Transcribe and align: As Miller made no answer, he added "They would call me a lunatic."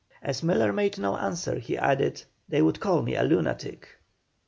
As 0.23 0.41
Miller 0.41 0.73
made 0.73 0.97
no 0.97 1.15
answer, 1.15 1.59
he 1.59 1.77
added 1.77 2.23
"They 2.49 2.63
would 2.63 2.79
call 2.79 3.03
me 3.03 3.13
a 3.15 3.21
lunatic." 3.21 3.87